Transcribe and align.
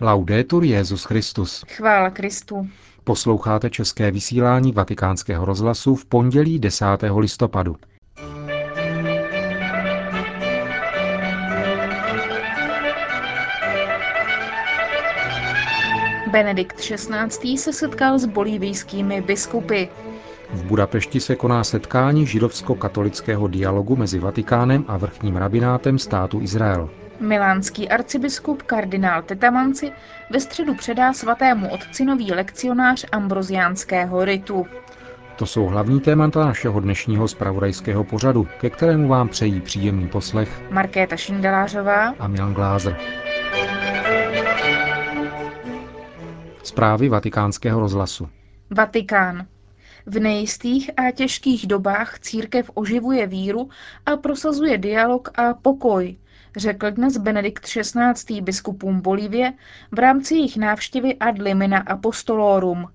Laudetur 0.00 0.64
Jezus 0.64 1.04
Christus. 1.04 1.64
Chvála 1.68 2.10
Kristu. 2.10 2.68
Posloucháte 3.04 3.70
české 3.70 4.10
vysílání 4.10 4.72
Vatikánského 4.72 5.44
rozhlasu 5.44 5.94
v 5.94 6.04
pondělí 6.04 6.58
10. 6.58 6.84
listopadu. 7.18 7.76
Benedikt 16.32 16.76
XVI. 16.76 17.58
se 17.58 17.72
setkal 17.72 18.18
s 18.18 18.26
bolívijskými 18.26 19.20
biskupy. 19.20 19.84
V 20.52 20.64
Budapešti 20.64 21.20
se 21.20 21.36
koná 21.36 21.64
setkání 21.64 22.26
židovsko-katolického 22.26 23.48
dialogu 23.48 23.96
mezi 23.96 24.18
Vatikánem 24.18 24.84
a 24.88 24.96
vrchním 24.96 25.36
rabinátem 25.36 25.98
státu 25.98 26.40
Izrael. 26.42 26.90
Milánský 27.20 27.88
arcibiskup 27.88 28.62
kardinál 28.62 29.22
Tetamanci 29.22 29.92
ve 30.30 30.40
středu 30.40 30.74
předá 30.74 31.12
svatému 31.12 31.70
otci 31.70 32.04
nový 32.04 32.32
lekcionář 32.32 33.04
ambroziánského 33.12 34.24
ritu. 34.24 34.66
To 35.36 35.46
jsou 35.46 35.66
hlavní 35.66 36.00
témata 36.00 36.44
našeho 36.44 36.80
dnešního 36.80 37.28
spravodajského 37.28 38.04
pořadu, 38.04 38.48
ke 38.60 38.70
kterému 38.70 39.08
vám 39.08 39.28
přejí 39.28 39.60
příjemný 39.60 40.08
poslech 40.08 40.62
Markéta 40.70 41.16
Šindelářová 41.16 42.14
a 42.18 42.28
Milan 42.28 42.54
Glázer. 42.54 42.96
Zprávy 46.62 47.08
vatikánského 47.08 47.80
rozhlasu. 47.80 48.28
Vatikán. 48.70 49.46
V 50.10 50.20
nejistých 50.20 50.90
a 50.96 51.10
těžkých 51.10 51.66
dobách 51.66 52.18
církev 52.18 52.70
oživuje 52.74 53.26
víru 53.26 53.68
a 54.06 54.16
prosazuje 54.16 54.78
dialog 54.78 55.38
a 55.38 55.54
pokoj, 55.54 56.16
řekl 56.56 56.90
dnes 56.90 57.16
Benedikt 57.16 57.64
XVI. 57.64 58.40
biskupům 58.40 59.00
Bolívie 59.00 59.52
v 59.92 59.98
rámci 59.98 60.34
jejich 60.34 60.56
návštěvy 60.56 61.16
ad 61.16 61.38
limina 61.38 61.78
apostolorum. 61.78 62.88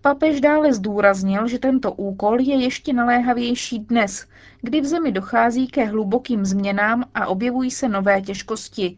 Papež 0.00 0.40
dále 0.40 0.72
zdůraznil, 0.72 1.48
že 1.48 1.58
tento 1.58 1.92
úkol 1.92 2.40
je 2.40 2.56
ještě 2.56 2.92
naléhavější 2.92 3.78
dnes, 3.78 4.26
kdy 4.62 4.80
v 4.80 4.84
zemi 4.84 5.12
dochází 5.12 5.66
ke 5.66 5.84
hlubokým 5.84 6.44
změnám 6.44 7.04
a 7.14 7.26
objevují 7.26 7.70
se 7.70 7.88
nové 7.88 8.22
těžkosti. 8.22 8.96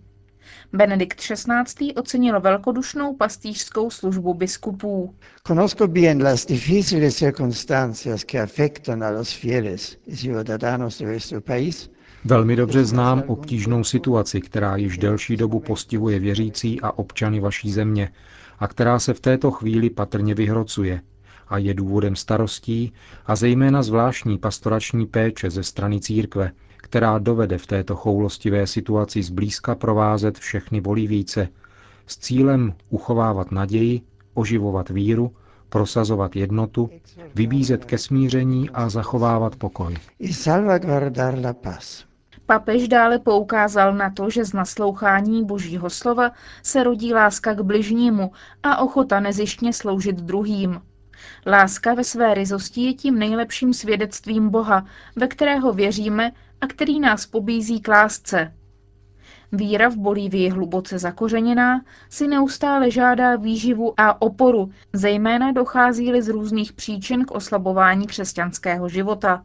Benedikt 0.72 1.20
XVI. 1.20 1.94
ocenil 1.94 2.41
velkodušnou 2.41 3.16
pastýřskou 3.16 3.91
službu 3.91 4.34
biskupů. 4.34 5.14
Conozco 5.46 5.88
bien 5.88 6.22
las 6.22 6.46
difíciles 6.46 7.16
circunstancias 7.16 8.24
que 8.24 8.41
afectan 8.41 9.04
a 9.04 9.10
los 9.10 9.32
fieles 9.32 9.98
y 10.06 10.16
ciudadanos 10.16 10.98
de 10.98 11.06
nuestro 11.06 11.41
país. 11.41 11.91
Velmi 12.24 12.56
dobře 12.56 12.84
znám 12.84 13.22
obtížnou 13.26 13.84
situaci, 13.84 14.41
která 14.41 14.76
již 14.76 14.98
delší 14.98 15.36
dobu 15.36 15.60
postihuje 15.60 16.19
věřící 16.19 16.80
a 16.80 16.98
občany 16.98 17.41
vaší 17.41 17.72
země 17.72 18.12
a 18.58 18.69
která 18.69 18.98
se 18.98 19.14
v 19.14 19.20
této 19.20 19.50
chvíli 19.50 19.91
patrně 19.91 20.34
vyhrocuje 20.34 21.00
a 21.48 21.58
je 21.58 21.74
důvodem 21.74 22.16
starostí 22.16 22.92
a 23.26 23.36
zejména 23.36 23.82
zvláštní 23.82 24.38
pastorační 24.38 25.06
péče 25.06 25.50
ze 25.50 25.62
strany 25.62 26.00
církve, 26.00 26.52
která 26.89 27.19
dovede 27.19 27.58
v 27.58 27.67
této 27.67 27.97
choulostivé 27.97 28.67
situaci 28.67 29.22
zblízka 29.22 29.75
provázet 29.75 30.39
všechny 30.39 30.81
Bolívíce 30.81 31.48
s 32.06 32.19
cílem 32.19 32.75
uchovávat 32.91 33.53
naději, 33.53 34.00
oživovat 34.34 34.89
víru, 34.89 35.33
prosazovat 35.69 36.36
jednotu, 36.36 36.91
vybízet 37.34 37.84
ke 37.84 37.98
smíření 37.98 38.70
a 38.70 38.89
zachovávat 38.89 39.56
pokoj. 39.56 39.97
Papež 42.47 42.89
dále 42.89 43.19
poukázal 43.19 43.94
na 43.94 44.11
to, 44.11 44.31
že 44.31 44.44
z 44.44 44.53
naslouchání 44.53 45.44
božího 45.44 45.91
slova 45.91 46.31
se 46.62 46.83
rodí 46.83 47.14
láska 47.14 47.55
k 47.55 47.61
bližnímu 47.61 48.33
a 48.62 48.77
ochota 48.83 49.20
nezištně 49.20 49.72
sloužit 49.72 50.16
druhým. 50.16 50.81
Láska 51.47 51.94
ve 51.94 52.05
své 52.05 52.34
ryzosti 52.34 52.81
je 52.81 52.94
tím 52.94 53.19
nejlepším 53.19 53.75
svědectvím 53.75 54.50
Boha, 54.50 54.84
ve 55.16 55.26
kterého 55.28 55.72
věříme 55.72 56.32
a 56.60 56.66
který 56.66 57.00
nás 57.00 57.26
pobízí 57.26 57.80
k 57.80 57.88
lásce. 57.88 58.54
Víra 59.52 59.88
v 59.88 59.96
Bolívii 59.96 60.50
hluboce 60.50 60.98
zakořeněná 60.98 61.84
si 62.08 62.28
neustále 62.28 62.91
žádá 62.91 63.36
výživu 63.36 64.00
a 64.00 64.22
oporu, 64.22 64.70
zejména 64.92 65.52
dochází-li 65.52 66.22
z 66.22 66.28
různých 66.28 66.72
příčin 66.72 67.24
k 67.24 67.30
oslabování 67.30 68.06
křesťanského 68.06 68.88
života. 68.88 69.44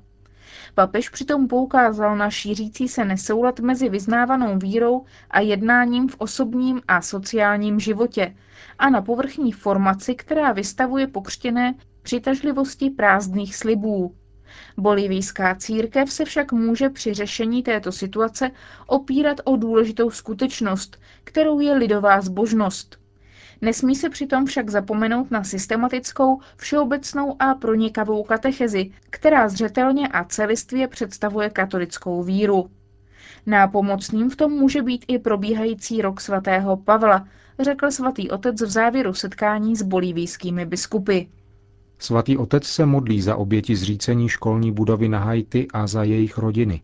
Papež 0.75 1.09
přitom 1.09 1.47
poukázal 1.47 2.17
na 2.17 2.29
šířící 2.29 2.87
se 2.87 3.05
nesoulad 3.05 3.59
mezi 3.59 3.89
vyznávanou 3.89 4.57
vírou 4.57 5.05
a 5.29 5.39
jednáním 5.39 6.07
v 6.07 6.15
osobním 6.17 6.81
a 6.87 7.01
sociálním 7.01 7.79
životě 7.79 8.35
a 8.79 8.89
na 8.89 9.01
povrchní 9.01 9.51
formaci, 9.51 10.15
která 10.15 10.51
vystavuje 10.51 11.07
pokřtěné 11.07 11.75
přitažlivosti 12.01 12.89
prázdných 12.89 13.55
slibů. 13.55 14.15
Bolivijská 14.77 15.55
církev 15.55 16.11
se 16.11 16.25
však 16.25 16.51
může 16.51 16.89
při 16.89 17.13
řešení 17.13 17.63
této 17.63 17.91
situace 17.91 18.51
opírat 18.87 19.37
o 19.43 19.55
důležitou 19.55 20.09
skutečnost, 20.09 20.99
kterou 21.23 21.59
je 21.59 21.73
lidová 21.73 22.21
zbožnost. 22.21 23.03
Nesmí 23.61 23.95
se 23.95 24.09
přitom 24.09 24.45
však 24.45 24.69
zapomenout 24.69 25.31
na 25.31 25.43
systematickou, 25.43 26.39
všeobecnou 26.57 27.35
a 27.39 27.53
pronikavou 27.55 28.23
katechezi, 28.23 28.91
která 29.09 29.49
zřetelně 29.49 30.07
a 30.07 30.23
celistvě 30.23 30.87
představuje 30.87 31.49
katolickou 31.49 32.23
víru. 32.23 32.69
Nápomocným 33.45 34.29
v 34.29 34.35
tom 34.35 34.51
může 34.51 34.81
být 34.81 35.05
i 35.07 35.19
probíhající 35.19 36.01
rok 36.01 36.21
svatého 36.21 36.77
Pavla, 36.77 37.27
řekl 37.59 37.91
svatý 37.91 38.29
otec 38.31 38.61
v 38.61 38.69
závěru 38.69 39.13
setkání 39.13 39.75
s 39.75 39.81
bolívijskými 39.81 40.65
biskupy. 40.65 41.19
Svatý 42.03 42.37
otec 42.37 42.63
se 42.63 42.85
modlí 42.85 43.21
za 43.21 43.35
oběti 43.35 43.75
zřícení 43.75 44.29
školní 44.29 44.71
budovy 44.71 45.09
na 45.09 45.19
Haiti 45.19 45.67
a 45.73 45.87
za 45.87 46.03
jejich 46.03 46.37
rodiny. 46.37 46.81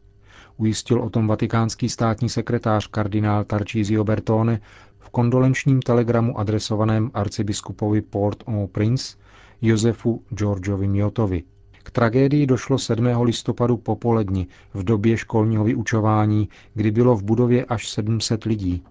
Ujistil 0.57 1.01
o 1.01 1.09
tom 1.09 1.27
vatikánský 1.27 1.89
státní 1.89 2.29
sekretář 2.29 2.87
kardinál 2.87 3.43
Tarcísio 3.43 4.03
Bertone 4.03 4.61
v 4.99 5.09
kondolenčním 5.09 5.81
telegramu 5.81 6.39
adresovaném 6.39 7.11
arcibiskupovi 7.13 8.01
Port-au-Prince 8.01 9.17
Josefu 9.61 10.23
Georgeovi 10.35 10.87
Miotovi. 10.87 11.43
K 11.83 11.91
tragédii 11.91 12.45
došlo 12.45 12.77
7. 12.77 13.05
listopadu 13.21 13.77
popoledni 13.77 14.47
v 14.73 14.83
době 14.83 15.17
školního 15.17 15.63
vyučování, 15.63 16.49
kdy 16.73 16.91
bylo 16.91 17.15
v 17.15 17.23
budově 17.23 17.65
až 17.65 17.89
700 17.89 18.43
lidí. 18.43 18.83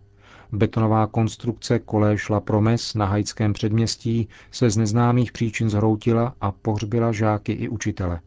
Betonová 0.53 1.07
konstrukce 1.07 1.81
Collège 1.91 2.33
La 2.33 2.41
Promesse 2.41 2.99
na 2.99 3.07
haitském 3.07 3.53
předměstí 3.53 4.29
se 4.51 4.71
z 4.71 4.77
neznámých 4.77 5.33
příčin 5.33 5.71
zhroutila 5.71 6.35
a 6.41 6.53
pohřbila 6.53 7.13
žáky 7.13 7.53
i 7.53 7.69
učitele. 7.69 8.21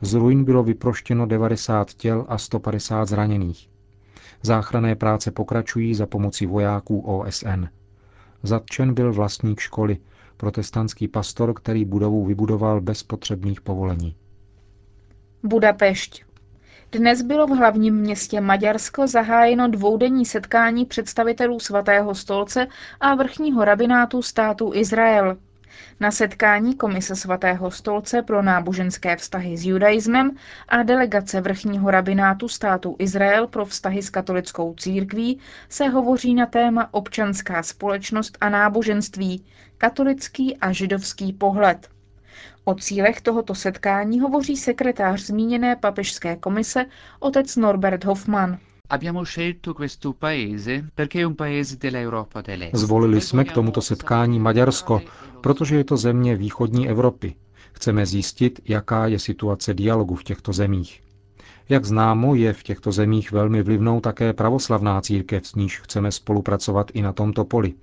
Z 0.00 0.14
ruin 0.14 0.44
bylo 0.44 0.62
vyproštěno 0.62 1.26
90 1.26 1.94
těl 1.94 2.24
a 2.28 2.38
150 2.38 3.04
zraněných. 3.08 3.68
Záchranné 4.42 4.94
práce 4.94 5.30
pokračují 5.30 5.94
za 5.94 6.06
pomoci 6.06 6.46
vojáků 6.46 7.00
OSN. 7.00 7.64
Zatčen 8.42 8.94
byl 8.94 9.12
vlastník 9.12 9.60
školy, 9.60 9.98
protestantský 10.36 11.08
pastor, 11.08 11.54
který 11.54 11.84
budovu 11.84 12.24
vybudoval 12.24 12.80
bez 12.80 13.02
potřebných 13.02 13.60
povolení. 13.60 14.16
Budapešť. 15.42 16.25
Dnes 16.96 17.22
bylo 17.22 17.46
v 17.46 17.50
hlavním 17.50 17.94
městě 17.94 18.40
Maďarsko 18.40 19.06
zahájeno 19.06 19.68
dvoudenní 19.68 20.24
setkání 20.24 20.84
představitelů 20.84 21.60
svatého 21.60 22.14
stolce 22.14 22.66
a 23.00 23.14
vrchního 23.14 23.64
rabinátu 23.64 24.22
státu 24.22 24.70
Izrael. 24.74 25.36
Na 26.00 26.10
setkání 26.10 26.74
Komise 26.74 27.16
svatého 27.16 27.70
stolce 27.70 28.22
pro 28.22 28.42
náboženské 28.42 29.16
vztahy 29.16 29.56
s 29.56 29.66
judaismem 29.66 30.30
a 30.68 30.82
delegace 30.82 31.40
vrchního 31.40 31.90
rabinátu 31.90 32.48
státu 32.48 32.96
Izrael 32.98 33.46
pro 33.46 33.64
vztahy 33.64 34.02
s 34.02 34.10
katolickou 34.10 34.74
církví 34.74 35.38
se 35.68 35.88
hovoří 35.88 36.34
na 36.34 36.46
téma 36.46 36.88
občanská 36.94 37.62
společnost 37.62 38.38
a 38.40 38.48
náboženství, 38.48 39.44
katolický 39.78 40.56
a 40.56 40.72
židovský 40.72 41.32
pohled. 41.32 41.88
O 42.68 42.74
cílech 42.74 43.20
tohoto 43.20 43.54
setkání 43.54 44.20
hovoří 44.20 44.56
sekretář 44.56 45.20
zmíněné 45.20 45.76
papežské 45.76 46.36
komise 46.36 46.86
otec 47.20 47.56
Norbert 47.56 48.04
Hoffmann. 48.04 48.58
Zvolili 52.72 53.20
jsme 53.20 53.44
k 53.44 53.52
tomuto 53.52 53.80
setkání 53.82 54.38
Maďarsko, 54.40 55.02
protože 55.40 55.76
je 55.76 55.84
to 55.84 55.96
země 55.96 56.36
východní 56.36 56.88
Evropy. 56.88 57.34
Chceme 57.72 58.06
zjistit, 58.06 58.60
jaká 58.64 59.06
je 59.06 59.18
situace 59.18 59.74
dialogu 59.74 60.14
v 60.14 60.24
těchto 60.24 60.52
zemích. 60.52 61.02
Jak 61.68 61.84
známo, 61.84 62.34
je 62.34 62.52
v 62.52 62.62
těchto 62.62 62.92
zemích 62.92 63.32
velmi 63.32 63.62
vlivnou 63.62 64.00
také 64.00 64.32
pravoslavná 64.32 65.00
církev, 65.00 65.46
s 65.46 65.54
níž 65.54 65.80
chceme 65.80 66.12
spolupracovat 66.12 66.90
i 66.94 67.02
na 67.02 67.12
tomto 67.12 67.44
poli. 67.44 67.74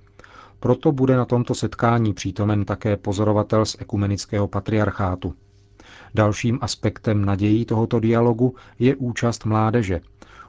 Proto 0.64 0.92
bude 0.92 1.16
na 1.16 1.24
tomto 1.24 1.54
setkání 1.54 2.14
přítomen 2.14 2.64
také 2.64 2.96
pozorovatel 2.96 3.64
z 3.66 3.76
ekumenického 3.80 4.48
patriarchátu. 4.48 5.34
Dalším 6.14 6.58
aspektem 6.62 7.24
nadějí 7.24 7.64
tohoto 7.64 8.00
dialogu 8.00 8.54
je 8.78 8.96
účast 8.96 9.44
mládeže. 9.44 10.00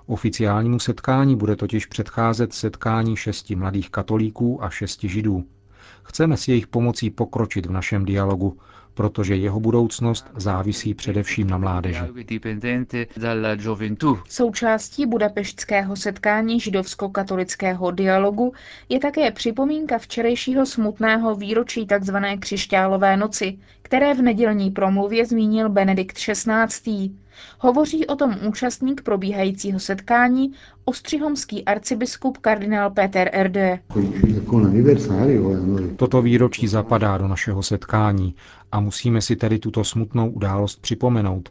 Oficiálnímu 0.06 0.80
setkání 0.80 1.36
bude 1.36 1.56
totiž 1.56 1.86
předcházet 1.86 2.54
setkání 2.54 3.16
šesti 3.16 3.56
mladých 3.56 3.90
katolíků 3.90 4.64
a 4.64 4.70
šesti 4.70 5.10
židů. 5.10 5.44
Chceme 6.04 6.38
s 6.38 6.48
jejich 6.48 6.68
pomocí 6.68 7.10
pokročit 7.10 7.66
v 7.66 7.72
našem 7.72 8.06
dialogu, 8.06 8.58
protože 8.96 9.36
jeho 9.36 9.60
budoucnost 9.60 10.26
závisí 10.36 10.94
především 10.94 11.50
na 11.50 11.58
mládeži. 11.58 12.00
Součástí 14.30 15.06
budapeštského 15.06 15.96
setkání 15.96 16.60
židovsko-katolického 16.60 17.92
dialogu 17.92 18.54
je 18.90 19.00
také 19.00 19.32
připomínka 19.32 19.98
včerejšího 19.98 20.66
smutného 20.66 21.36
výročí 21.36 21.88
tzv. 21.88 22.16
křišťálové 22.40 23.18
noci, 23.18 23.58
které 23.82 24.14
v 24.14 24.22
nedělní 24.22 24.72
promluvě 24.72 25.26
zmínil 25.26 25.70
Benedikt 25.70 26.18
XVI. 26.18 27.12
Hovoří 27.60 28.08
o 28.08 28.16
tom 28.16 28.36
účastník 28.48 29.02
probíhajícího 29.02 29.80
setkání, 29.80 30.52
ostřihomský 30.86 31.66
arcibiskup 31.66 32.38
kardinál 32.38 32.90
Peter 32.90 33.30
Erde. 33.34 33.80
Toto 35.96 36.22
výročí 36.22 36.68
zapadá 36.68 37.18
do 37.18 37.28
našeho 37.28 37.64
setkání 37.64 38.36
a 38.72 38.80
musíme 38.86 39.22
si 39.22 39.36
tedy 39.36 39.60
tuto 39.60 39.84
smutnou 39.84 40.30
událost 40.30 40.82
připomenout, 40.82 41.50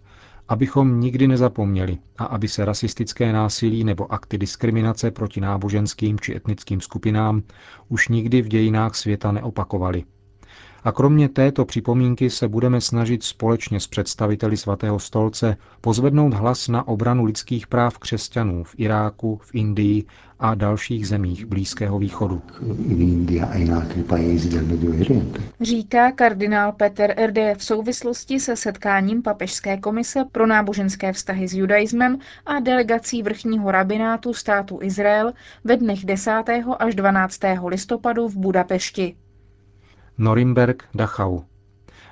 abychom 0.48 1.00
nikdy 1.00 1.28
nezapomněli 1.28 1.98
a 2.18 2.24
aby 2.24 2.48
se 2.48 2.64
rasistické 2.64 3.32
násilí 3.32 3.84
nebo 3.84 4.12
akty 4.12 4.38
diskriminace 4.38 5.10
proti 5.10 5.40
náboženským 5.40 6.20
či 6.20 6.36
etnickým 6.36 6.80
skupinám 6.80 7.42
už 7.88 8.08
nikdy 8.08 8.42
v 8.42 8.48
dějinách 8.48 8.94
světa 8.94 9.32
neopakovaly. 9.32 10.04
A 10.84 10.92
kromě 10.92 11.28
této 11.28 11.64
připomínky 11.64 12.30
se 12.30 12.48
budeme 12.48 12.80
snažit 12.80 13.22
společně 13.22 13.80
s 13.80 13.86
představiteli 13.86 14.56
svatého 14.56 14.98
stolce 14.98 15.56
pozvednout 15.80 16.34
hlas 16.34 16.68
na 16.68 16.88
obranu 16.88 17.24
lidských 17.24 17.66
práv 17.66 17.98
křesťanů 17.98 18.64
v 18.64 18.74
Iráku, 18.78 19.40
v 19.42 19.54
Indii 19.54 20.04
a 20.38 20.54
dalších 20.54 21.08
zemích 21.08 21.46
Blízkého 21.46 21.98
východu. 21.98 22.42
Říká 25.60 26.12
kardinál 26.12 26.72
Peter 26.72 27.14
Erde 27.16 27.54
v 27.54 27.64
souvislosti 27.64 28.40
se 28.40 28.56
setkáním 28.56 29.22
Papežské 29.22 29.76
komise 29.76 30.24
pro 30.32 30.46
náboženské 30.46 31.12
vztahy 31.12 31.48
s 31.48 31.54
judaismem 31.54 32.18
a 32.46 32.60
delegací 32.60 33.22
vrchního 33.22 33.70
rabinátu 33.70 34.34
státu 34.34 34.78
Izrael 34.82 35.32
ve 35.64 35.76
dnech 35.76 36.04
10. 36.04 36.30
až 36.78 36.94
12. 36.94 37.40
listopadu 37.66 38.28
v 38.28 38.36
Budapešti. 38.36 39.16
Norimberg, 40.18 40.84
Dachau. 40.94 41.40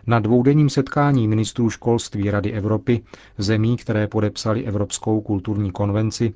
Na 0.06 0.18
dvoudenním 0.20 0.70
setkání 0.70 1.28
ministrů 1.28 1.70
školství 1.70 2.30
Rady 2.30 2.52
Evropy, 2.52 3.02
zemí, 3.38 3.76
které 3.76 4.06
podepsali 4.06 4.64
Evropskou 4.64 5.20
kulturní 5.20 5.70
konvenci, 5.72 6.32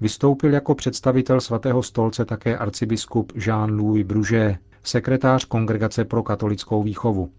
vystoupil 0.00 0.52
jako 0.54 0.74
představitel 0.74 1.40
svatého 1.40 1.82
stolce 1.82 2.24
také 2.24 2.58
arcibiskup 2.58 3.32
Jean-Louis 3.36 4.04
Bruget, 4.06 4.56
sekretář 4.82 5.44
Kongregace 5.44 6.04
pro 6.04 6.22
katolickou 6.22 6.82
výchovu. 6.82 7.30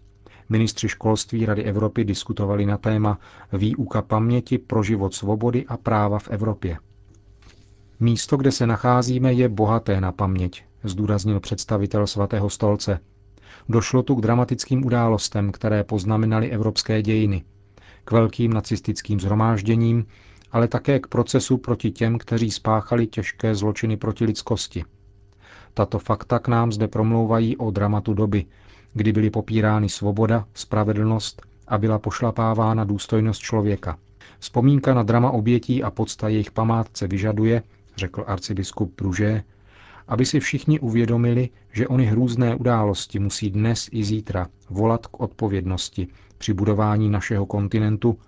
Ministři 0.48 0.88
školství 0.88 1.46
Rady 1.46 1.62
Evropy 1.64 2.04
diskutovali 2.04 2.66
na 2.66 2.76
téma 2.78 3.18
výuka 3.52 4.02
paměti 4.02 4.58
pro 4.58 4.82
život 4.82 5.14
svobody 5.14 5.64
a 5.68 5.76
práva 5.76 6.18
v 6.18 6.28
Evropě. 6.30 6.76
Místo, 8.00 8.36
kde 8.36 8.52
se 8.52 8.66
nacházíme, 8.66 9.32
je 9.32 9.48
bohaté 9.48 10.00
na 10.00 10.12
paměť, 10.12 10.64
zdůraznil 10.84 11.40
představitel 11.40 12.06
svatého 12.06 12.50
stolce– 12.50 12.98
Došlo 13.68 14.02
tu 14.02 14.14
k 14.14 14.20
dramatickým 14.20 14.86
událostem, 14.86 15.52
které 15.52 15.84
poznamenaly 15.84 16.50
evropské 16.50 17.02
dějiny, 17.02 17.44
k 18.04 18.12
velkým 18.12 18.52
nacistickým 18.52 19.20
zhromážděním, 19.20 20.06
ale 20.52 20.68
také 20.68 21.00
k 21.00 21.06
procesu 21.06 21.56
proti 21.56 21.90
těm, 21.90 22.18
kteří 22.18 22.50
spáchali 22.50 23.06
těžké 23.06 23.54
zločiny 23.54 23.96
proti 23.96 24.24
lidskosti. 24.24 24.84
Tato 25.74 25.98
fakta 25.98 26.38
k 26.38 26.48
nám 26.48 26.72
zde 26.72 26.88
promlouvají 26.88 27.56
o 27.56 27.70
dramatu 27.70 28.14
doby, 28.14 28.44
kdy 28.94 29.12
byly 29.12 29.30
popírány 29.30 29.88
svoboda, 29.88 30.46
spravedlnost 30.54 31.42
a 31.68 31.78
byla 31.78 31.98
pošlapávána 31.98 32.84
důstojnost 32.84 33.40
člověka. 33.40 33.98
Vzpomínka 34.38 34.94
na 34.94 35.02
drama 35.02 35.30
obětí 35.30 35.82
a 35.82 35.90
podsta 35.90 36.28
jejich 36.28 36.50
památce 36.50 37.06
vyžaduje, 37.06 37.62
řekl 37.96 38.24
arcibiskup 38.26 38.94
Pruže, 38.96 39.42
aby 40.12 40.26
si 40.26 40.40
všichni 40.40 40.80
uvědomili, 40.80 41.48
že 41.72 41.88
ony 41.88 42.06
hrůzné 42.06 42.54
události 42.56 43.18
musí 43.18 43.50
dnes 43.50 43.88
i 43.92 44.04
zítra 44.04 44.48
volat 44.70 45.06
k 45.06 45.20
odpovědnosti 45.20 46.08
při 46.38 46.52
budování 46.54 47.10
našeho 47.10 47.46
kontinentu, 47.46 48.18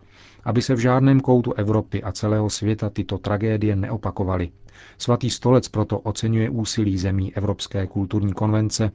aby 0.44 0.62
se 0.62 0.75
v 0.75 0.78
žádném 0.78 1.20
koutu 1.20 1.52
Evropy 1.52 2.02
a 2.02 2.12
celého 2.12 2.50
světa 2.50 2.90
tyto 2.90 3.19
tragédie 3.19 3.76
neopakovaly. 3.76 4.50
Svatý 4.98 5.31
stolec 5.31 5.69
proto 5.69 5.98
oceňuje 5.98 6.50
úsilí 6.50 6.98
zemí 6.98 7.34
Evropské 7.36 7.86
kulturní 7.86 8.32
konvence 8.32 8.90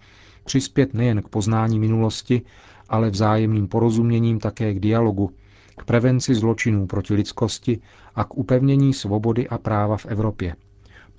přispět 0.46 0.94
nejen 0.94 1.22
k 1.22 1.30
poznání 1.30 1.80
minulosti, 1.80 2.42
ale 2.90 3.10
vzájemným 3.10 3.68
porozuměním 3.68 4.40
také 4.40 4.74
k 4.74 4.80
dialogu, 4.80 5.32
k 5.78 5.86
prevenci 5.86 6.36
zločinů 6.36 6.88
proti 6.88 7.14
lidskosti 7.14 7.80
a 8.16 8.24
k 8.24 8.38
upevnění 8.38 8.94
svobody 8.94 9.48
a 9.48 9.58
práva 9.58 9.98
v 9.98 10.06
Evropě. 10.06 10.56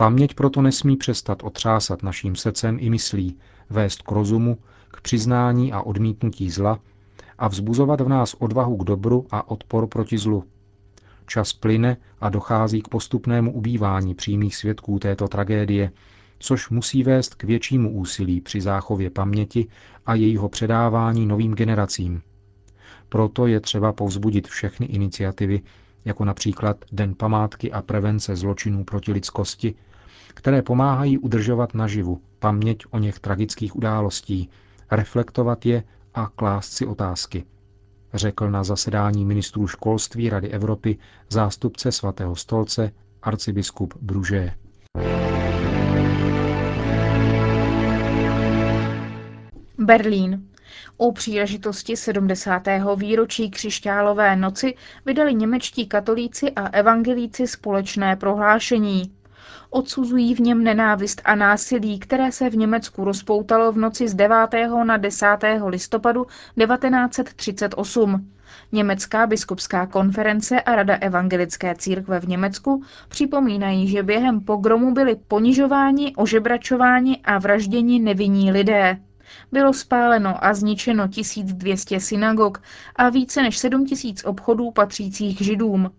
Paměť 0.01 0.35
proto 0.35 0.63
nesmí 0.63 0.97
přestat 0.97 1.43
otřásat 1.43 2.03
naším 2.03 2.37
srdcem 2.37 2.77
i 2.81 2.91
myslí, 2.91 3.37
vést 3.71 4.03
k 4.03 4.11
rozumu, 4.13 4.59
k 4.91 5.01
přiznání 5.01 5.73
a 5.73 5.81
odmítnutí 5.81 6.51
zla 6.51 6.79
a 7.39 7.49
vzbuzovat 7.49 8.01
v 8.01 8.09
nás 8.09 8.35
odvahu 8.35 8.77
k 8.77 8.85
dobru 8.85 9.27
a 9.31 9.51
odpor 9.51 9.87
proti 9.87 10.19
zlu. 10.19 10.45
Čas 11.27 11.53
plyne 11.53 11.97
a 12.21 12.29
dochází 12.29 12.83
k 12.83 12.89
postupnému 12.89 13.53
ubývání 13.53 14.15
přímých 14.15 14.57
svědků 14.57 14.99
této 14.99 15.29
tragédie, 15.29 15.91
což 16.39 16.69
musí 16.71 17.03
vést 17.03 17.35
k 17.35 17.45
většímu 17.45 17.91
úsilí 17.93 18.41
při 18.41 18.61
záchově 18.61 19.11
paměti 19.11 19.67
a 20.07 20.15
jejího 20.15 20.49
předávání 20.49 21.27
novým 21.27 21.55
generacím. 21.55 22.23
Proto 23.09 23.47
je 23.47 23.61
třeba 23.61 23.93
povzbudit 23.93 24.49
všechny 24.49 24.87
iniciativy, 24.87 25.61
jako 26.05 26.25
například 26.25 26.85
Den 26.93 27.15
památky 27.15 27.73
a 27.73 27.83
prevence 27.83 28.37
zločinů 28.37 28.85
proti 28.85 29.13
lidskosti, 29.13 29.75
které 30.33 30.63
pomáhají 30.63 31.19
udržovat 31.19 31.75
naživu 31.75 32.21
paměť 32.39 32.83
o 32.91 32.99
něch 32.99 33.19
tragických 33.19 33.77
událostí, 33.77 34.51
reflektovat 34.91 35.67
je 35.67 35.83
a 36.15 36.27
klást 36.29 36.73
si 36.73 36.87
otázky, 36.87 37.45
řekl 38.15 38.51
na 38.51 38.65
zasedání 38.65 39.25
ministrů 39.25 39.67
školství 39.67 40.31
Rady 40.31 40.49
Evropy 40.49 40.99
zástupce 41.29 41.93
svatého 41.93 42.37
stolce 42.37 42.93
arcibiskup 43.23 43.95
Bruže. 44.01 44.53
Berlín. 49.79 50.47
U 50.99 51.13
příležitosti 51.13 51.97
70. 51.97 52.63
výročí 52.97 53.51
křišťálové 53.51 54.37
noci 54.37 54.75
vydali 55.07 55.35
němečtí 55.35 55.87
katolíci 55.87 56.51
a 56.51 56.67
evangelíci 56.69 57.47
společné 57.47 58.17
prohlášení. 58.17 59.13
Odsuzují 59.71 60.35
v 60.35 60.41
něm 60.41 60.65
nenávist 60.65 61.23
a 61.25 61.35
násilí, 61.35 61.99
které 61.99 62.33
se 62.33 62.51
v 62.51 62.57
Německu 62.57 63.05
rozpoutalo 63.05 63.73
v 63.73 63.79
noci 63.79 64.09
z 64.09 64.15
9. 64.15 64.37
na 64.85 64.97
10. 64.97 65.27
listopadu 65.67 66.25
1938. 66.25 68.31
Německá 68.73 69.27
biskupská 69.27 69.87
konference 69.87 70.61
a 70.61 70.75
Rada 70.75 70.97
evangelické 70.97 71.75
církve 71.75 72.21
v 72.21 72.29
Německu 72.29 72.83
připomínají, 73.09 73.89
že 73.89 74.03
během 74.03 74.41
pogromu 74.41 74.95
byli 74.95 75.17
ponižováni, 75.29 76.13
ožebračováni 76.17 77.21
a 77.25 77.39
vražděni 77.39 77.99
nevinní 77.99 78.53
lidé. 78.53 78.99
Bylo 79.53 79.73
spáleno 79.73 80.45
a 80.45 80.55
zničeno 80.55 81.09
1200 81.09 82.01
synagog 82.01 82.63
a 82.97 83.09
více 83.09 83.43
než 83.43 83.59
7000 83.59 84.25
obchodů 84.25 84.71
patřících 84.71 85.39
židům. 85.39 85.91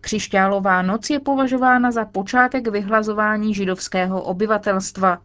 Křišťálová 0.00 0.82
noc 0.82 1.10
je 1.10 1.20
považována 1.20 1.90
za 1.90 2.04
počátek 2.04 2.68
vyhlazování 2.68 3.54
židovského 3.54 4.22
obyvatelstva. 4.22 5.18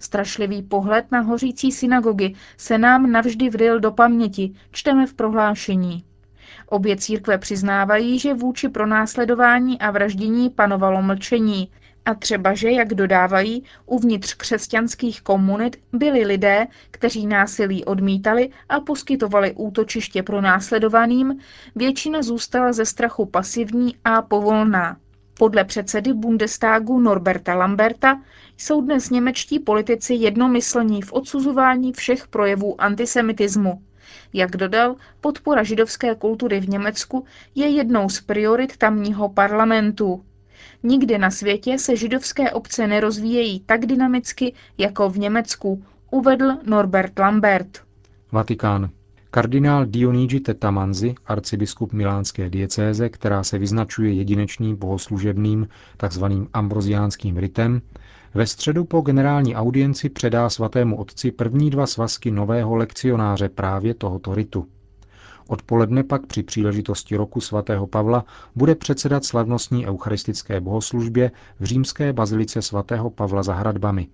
Strašlivý 0.00 0.62
pohled 0.62 1.12
na 1.12 1.20
hořící 1.20 1.72
synagogy 1.72 2.34
se 2.56 2.78
nám 2.78 3.12
navždy 3.12 3.50
vryl 3.50 3.80
do 3.80 3.92
paměti, 3.92 4.54
čteme 4.70 5.06
v 5.06 5.14
prohlášení. 5.14 6.04
Obě 6.66 6.96
církve 6.96 7.38
přiznávají, 7.38 8.18
že 8.18 8.34
vůči 8.34 8.68
pronásledování 8.68 9.78
a 9.80 9.90
vraždění 9.90 10.50
panovalo 10.50 11.02
mlčení, 11.02 11.70
a 12.06 12.14
třeba, 12.14 12.54
že, 12.54 12.70
jak 12.70 12.94
dodávají, 12.94 13.64
uvnitř 13.86 14.34
křesťanských 14.34 15.22
komunit 15.22 15.76
byli 15.92 16.24
lidé, 16.24 16.66
kteří 16.90 17.26
násilí 17.26 17.84
odmítali 17.84 18.50
a 18.68 18.80
poskytovali 18.80 19.52
útočiště 19.56 20.22
pro 20.22 20.40
následovaným, 20.40 21.38
většina 21.74 22.22
zůstala 22.22 22.72
ze 22.72 22.84
strachu 22.84 23.26
pasivní 23.26 23.96
a 24.04 24.22
povolná. 24.22 24.96
Podle 25.38 25.64
předsedy 25.64 26.12
Bundestagu 26.12 27.00
Norberta 27.00 27.54
Lamberta 27.54 28.22
jsou 28.56 28.80
dnes 28.80 29.10
němečtí 29.10 29.58
politici 29.58 30.14
jednomyslní 30.14 31.02
v 31.02 31.12
odsuzování 31.12 31.92
všech 31.92 32.28
projevů 32.28 32.80
antisemitismu. 32.80 33.82
Jak 34.32 34.56
dodal, 34.56 34.96
podpora 35.20 35.62
židovské 35.62 36.14
kultury 36.14 36.60
v 36.60 36.68
Německu 36.68 37.24
je 37.54 37.68
jednou 37.68 38.08
z 38.08 38.20
priorit 38.20 38.76
tamního 38.76 39.28
parlamentu. 39.28 40.24
Nikdy 40.82 41.18
na 41.18 41.30
světě 41.30 41.78
se 41.78 41.96
židovské 41.96 42.50
obce 42.50 42.86
nerozvíjejí 42.86 43.60
tak 43.60 43.86
dynamicky 43.86 44.54
jako 44.78 45.10
v 45.10 45.18
Německu, 45.18 45.84
uvedl 46.10 46.52
Norbert 46.66 47.18
Lambert. 47.18 47.78
Vatikán. 48.32 48.90
Kardinál 49.30 49.86
Dionigi 49.86 50.40
Tetamanzi, 50.40 51.14
arcibiskup 51.26 51.92
milánské 51.92 52.50
diecéze, 52.50 53.08
která 53.08 53.44
se 53.44 53.58
vyznačuje 53.58 54.12
jedinečným 54.12 54.76
bohoslužebným 54.76 55.68
tzv. 56.08 56.24
ambroziánským 56.52 57.36
ritem, 57.36 57.82
ve 58.34 58.46
středu 58.46 58.84
po 58.84 59.00
generální 59.00 59.56
audienci 59.56 60.08
předá 60.08 60.50
svatému 60.50 60.96
otci 60.96 61.30
první 61.32 61.70
dva 61.70 61.86
svazky 61.86 62.30
nového 62.30 62.76
lekcionáře 62.76 63.48
právě 63.48 63.94
tohoto 63.94 64.34
ritu. 64.34 64.66
Odpoledne 65.48 66.02
pak 66.04 66.26
při 66.26 66.42
příležitosti 66.42 67.16
roku 67.16 67.40
svatého 67.40 67.86
Pavla 67.86 68.24
bude 68.54 68.74
předsedat 68.74 69.24
slavnostní 69.24 69.86
eucharistické 69.86 70.60
bohoslužbě 70.60 71.30
v 71.60 71.64
římské 71.64 72.12
bazilice 72.12 72.62
svatého 72.62 73.10
Pavla 73.10 73.42
za 73.42 73.54
hradbami. 73.54 74.08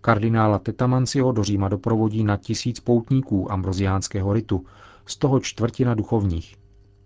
Kardinála 0.00 0.58
Tetamanciho 0.58 1.32
do 1.32 1.44
Říma 1.44 1.68
doprovodí 1.68 2.24
na 2.24 2.36
tisíc 2.36 2.80
poutníků 2.80 3.52
ambroziánského 3.52 4.32
ritu, 4.32 4.66
z 5.06 5.16
toho 5.16 5.40
čtvrtina 5.40 5.94
duchovních. 5.94 6.56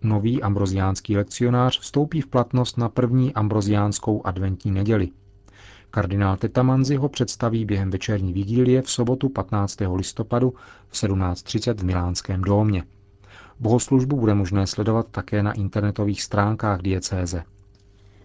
Nový 0.01 0.41
ambroziánský 0.43 1.17
lekcionář 1.17 1.79
vstoupí 1.79 2.21
v 2.21 2.27
platnost 2.27 2.77
na 2.77 2.89
první 2.89 3.33
ambroziánskou 3.33 4.21
adventní 4.25 4.71
neděli. 4.71 5.09
Kardinál 5.91 6.37
Tetamanzi 6.37 6.95
ho 6.95 7.09
představí 7.09 7.65
během 7.65 7.89
večerní 7.89 8.33
vigílie 8.33 8.81
v 8.81 8.89
sobotu 8.89 9.29
15. 9.29 9.77
listopadu 9.95 10.53
v 10.87 10.93
17.30 10.93 11.73
v 11.73 11.83
Milánském 11.83 12.41
domě. 12.41 12.83
Bohoslužbu 13.59 14.15
bude 14.15 14.33
možné 14.33 14.67
sledovat 14.67 15.07
také 15.11 15.43
na 15.43 15.51
internetových 15.51 16.23
stránkách 16.23 16.81
diecéze. 16.81 17.43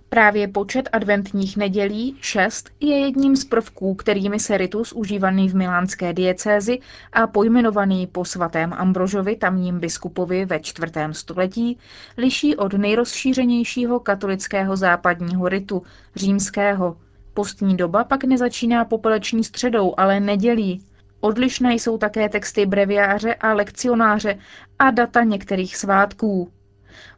Právě 0.09 0.49
počet 0.49 0.89
adventních 0.93 1.57
nedělí, 1.57 2.17
šest, 2.21 2.71
je 2.81 2.99
jedním 2.99 3.37
z 3.37 3.45
prvků, 3.45 3.95
kterými 3.95 4.41
se 4.41 4.59
ritus 4.59 4.93
užívaný 4.93 5.49
v 5.49 5.55
milánské 5.55 6.13
diecézi 6.13 6.79
a 7.13 7.27
pojmenovaný 7.27 8.07
po 8.07 8.25
svatém 8.25 8.73
Ambrožovi, 8.73 9.37
tamním 9.37 9.81
biskupovi 9.81 10.45
ve 10.45 10.61
čtvrtém 10.61 11.15
století, 11.15 11.79
liší 12.19 12.57
od 12.57 12.73
nejrozšířenějšího 12.73 14.01
katolického 14.01 14.77
západního 14.77 15.49
ritu, 15.49 15.83
římského. 16.17 16.97
Postní 17.35 17.77
doba 17.77 18.05
pak 18.05 18.25
nezačíná 18.25 18.85
popeleční 18.85 19.45
středou, 19.45 19.95
ale 19.97 20.21
nedělí. 20.21 20.83
Odlišné 21.25 21.75
jsou 21.75 21.99
také 21.99 22.29
texty 22.29 22.67
breviáře 22.67 23.35
a 23.35 23.53
lekcionáře 23.53 24.39
a 24.79 24.91
data 24.91 25.25
některých 25.25 25.77
svátků. 25.77 26.51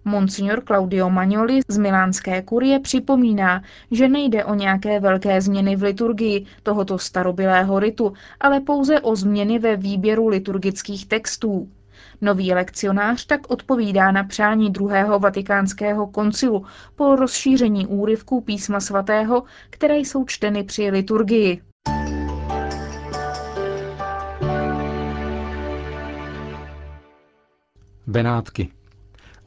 Monsignor 0.04 0.62
Claudio 0.64 1.10
Magnoli 1.10 1.60
z 1.68 1.78
milánské 1.78 2.42
kurie 2.42 2.80
připomíná, 2.80 3.62
že 3.90 4.08
nejde 4.08 4.44
o 4.44 4.54
nějaké 4.54 5.00
velké 5.00 5.40
změny 5.40 5.76
v 5.76 5.82
liturgii 5.82 6.46
tohoto 6.62 6.98
starobilého 6.98 7.78
ritu, 7.78 8.12
ale 8.40 8.60
pouze 8.60 9.00
o 9.00 9.16
změny 9.16 9.58
ve 9.58 9.76
výběru 9.76 10.28
liturgických 10.28 11.06
textů. 11.06 11.68
Nový 12.20 12.52
lekcionář 12.54 13.26
tak 13.26 13.50
odpovídá 13.50 14.12
na 14.12 14.24
přání 14.24 14.70
druhého 14.70 15.18
vatikánského 15.18 16.06
koncilu 16.06 16.64
po 16.96 17.16
rozšíření 17.16 17.86
úryvků 17.86 18.40
písma 18.40 18.80
svatého, 18.80 19.42
které 19.70 19.96
jsou 19.96 20.24
čteny 20.24 20.64
při 20.64 20.90
liturgii. 20.90 21.62
Benátky. 28.08 28.68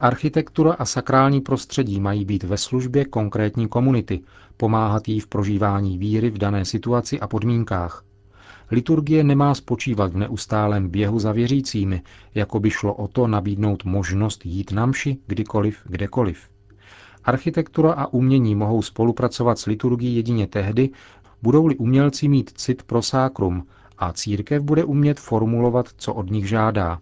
Architektura 0.00 0.72
a 0.72 0.84
sakrální 0.84 1.40
prostředí 1.40 2.00
mají 2.00 2.24
být 2.24 2.44
ve 2.44 2.56
službě 2.56 3.04
konkrétní 3.04 3.68
komunity, 3.68 4.20
pomáhat 4.56 5.08
jí 5.08 5.20
v 5.20 5.26
prožívání 5.26 5.98
víry 5.98 6.30
v 6.30 6.38
dané 6.38 6.64
situaci 6.64 7.20
a 7.20 7.26
podmínkách. 7.26 8.04
Liturgie 8.70 9.24
nemá 9.24 9.54
spočívat 9.54 10.12
v 10.12 10.16
neustálém 10.16 10.88
běhu 10.88 11.18
za 11.18 11.32
věřícími, 11.32 12.02
jako 12.34 12.60
by 12.60 12.70
šlo 12.70 12.94
o 12.94 13.08
to 13.08 13.26
nabídnout 13.26 13.84
možnost 13.84 14.46
jít 14.46 14.72
na 14.72 14.86
mši 14.86 15.18
kdykoliv, 15.26 15.78
kdekoliv. 15.84 16.48
Architektura 17.24 17.92
a 17.92 18.06
umění 18.06 18.54
mohou 18.54 18.82
spolupracovat 18.82 19.58
s 19.58 19.66
liturgií 19.66 20.16
jedině 20.16 20.46
tehdy, 20.46 20.90
budou-li 21.42 21.76
umělci 21.76 22.28
mít 22.28 22.50
cit 22.54 22.82
pro 22.82 23.02
sákrum 23.02 23.66
a 23.98 24.12
církev 24.12 24.62
bude 24.62 24.84
umět 24.84 25.20
formulovat, 25.20 25.88
co 25.96 26.14
od 26.14 26.30
nich 26.30 26.48
žádá. 26.48 26.98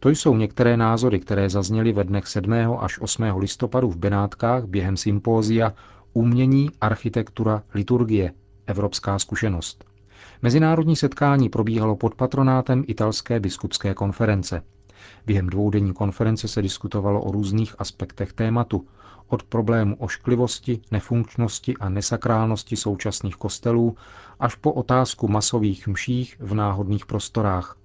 To 0.00 0.08
jsou 0.08 0.36
některé 0.36 0.76
názory, 0.76 1.20
které 1.20 1.50
zazněly 1.50 1.92
ve 1.92 2.04
dnech 2.04 2.26
7. 2.26 2.52
až 2.80 2.98
8. 3.00 3.22
listopadu 3.38 3.90
v 3.90 3.96
Benátkách 3.96 4.64
během 4.64 4.96
sympózia 4.96 5.72
Umění, 6.12 6.70
architektura, 6.80 7.62
liturgie. 7.74 8.32
Evropská 8.66 9.18
zkušenost. 9.18 9.84
Mezinárodní 10.42 10.96
setkání 10.96 11.48
probíhalo 11.48 11.96
pod 11.96 12.14
patronátem 12.14 12.84
italské 12.86 13.40
biskupské 13.40 13.94
konference. 13.94 14.62
Během 15.26 15.46
dvoudenní 15.46 15.92
konference 15.92 16.48
se 16.48 16.62
diskutovalo 16.62 17.22
o 17.22 17.32
různých 17.32 17.74
aspektech 17.78 18.32
tématu, 18.32 18.86
od 19.28 19.42
problému 19.42 19.96
ošklivosti, 19.96 20.80
nefunkčnosti 20.90 21.76
a 21.76 21.88
nesakrálnosti 21.88 22.76
současných 22.76 23.36
kostelů 23.36 23.96
až 24.40 24.54
po 24.54 24.72
otázku 24.72 25.28
masových 25.28 25.88
mších 25.88 26.36
v 26.40 26.54
náhodných 26.54 27.06
prostorách, 27.06 27.76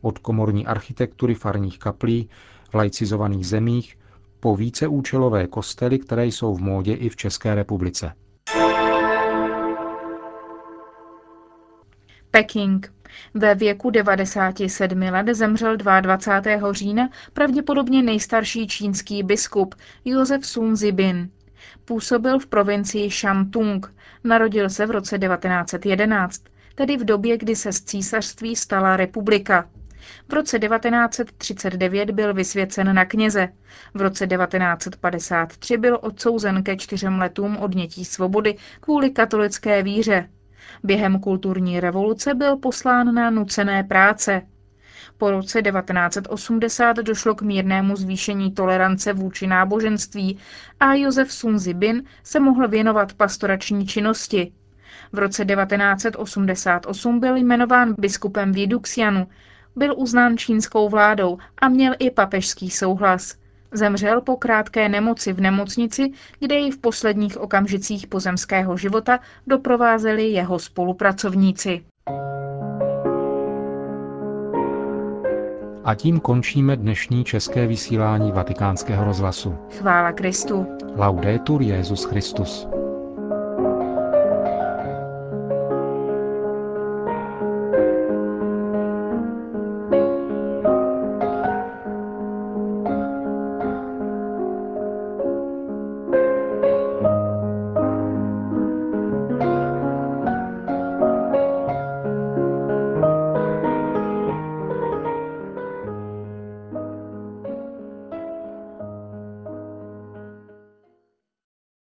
od 0.00 0.18
komorní 0.18 0.66
architektury 0.66 1.34
farních 1.34 1.78
kaplí 1.78 2.28
v 2.70 2.74
laicizovaných 2.74 3.46
zemích 3.46 3.98
po 4.40 4.56
víceúčelové 4.56 5.46
kostely, 5.46 5.98
které 5.98 6.26
jsou 6.26 6.54
v 6.54 6.60
módě 6.60 6.94
i 6.94 7.08
v 7.08 7.16
České 7.16 7.54
republice. 7.54 8.12
Peking. 12.30 12.92
Ve 13.34 13.54
věku 13.54 13.90
97 13.90 15.00
let 15.02 15.26
zemřel 15.34 15.76
22. 15.76 16.72
října 16.72 17.08
pravděpodobně 17.32 18.02
nejstarší 18.02 18.66
čínský 18.66 19.22
biskup 19.22 19.74
Josef 20.04 20.46
Sun 20.46 20.76
Zibin. 20.76 21.30
Působil 21.84 22.38
v 22.38 22.46
provincii 22.46 23.10
Shantung. 23.10 23.94
Narodil 24.24 24.70
se 24.70 24.86
v 24.86 24.90
roce 24.90 25.18
1911, 25.18 26.42
tedy 26.74 26.96
v 26.96 27.04
době, 27.04 27.38
kdy 27.38 27.56
se 27.56 27.72
z 27.72 27.80
císařství 27.80 28.56
stala 28.56 28.96
republika. 28.96 29.68
V 30.28 30.32
roce 30.32 30.58
1939 30.58 32.10
byl 32.10 32.34
vysvěcen 32.34 32.94
na 32.94 33.04
kněze. 33.04 33.48
V 33.94 34.00
roce 34.00 34.26
1953 34.26 35.76
byl 35.76 35.98
odsouzen 36.02 36.62
ke 36.62 36.76
čtyřem 36.76 37.18
letům 37.18 37.56
odnětí 37.56 38.04
svobody 38.04 38.56
kvůli 38.80 39.10
katolické 39.10 39.82
víře. 39.82 40.28
Během 40.82 41.20
kulturní 41.20 41.80
revoluce 41.80 42.34
byl 42.34 42.56
poslán 42.56 43.14
na 43.14 43.30
nucené 43.30 43.84
práce. 43.84 44.42
Po 45.18 45.30
roce 45.30 45.62
1980 45.62 46.96
došlo 46.96 47.34
k 47.34 47.42
mírnému 47.42 47.96
zvýšení 47.96 48.52
tolerance 48.52 49.12
vůči 49.12 49.46
náboženství 49.46 50.38
a 50.80 50.94
Josef 50.94 51.32
Sunzibin 51.32 52.02
se 52.22 52.40
mohl 52.40 52.68
věnovat 52.68 53.14
pastorační 53.14 53.86
činnosti. 53.86 54.52
V 55.12 55.18
roce 55.18 55.44
1988 55.44 57.20
byl 57.20 57.36
jmenován 57.36 57.94
biskupem 57.98 58.52
Viduxianu, 58.52 59.26
byl 59.76 59.94
uznán 59.96 60.38
čínskou 60.38 60.88
vládou 60.88 61.38
a 61.58 61.68
měl 61.68 61.94
i 61.98 62.10
papežský 62.10 62.70
souhlas. 62.70 63.34
Zemřel 63.72 64.20
po 64.20 64.36
krátké 64.36 64.88
nemoci 64.88 65.32
v 65.32 65.40
nemocnici, 65.40 66.12
kde 66.38 66.54
ji 66.54 66.70
v 66.70 66.78
posledních 66.78 67.38
okamžicích 67.38 68.06
pozemského 68.06 68.76
života 68.76 69.18
doprovázeli 69.46 70.28
jeho 70.28 70.58
spolupracovníci. 70.58 71.84
A 75.84 75.94
tím 75.94 76.20
končíme 76.20 76.76
dnešní 76.76 77.24
české 77.24 77.66
vysílání 77.66 78.32
vatikánského 78.32 79.04
rozhlasu. 79.04 79.54
Chvála 79.78 80.12
Kristu. 80.12 80.66
Laudetur 80.96 81.62
Jezus 81.62 82.04
Christus. 82.04 82.68